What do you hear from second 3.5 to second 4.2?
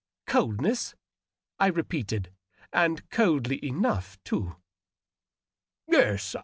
enough,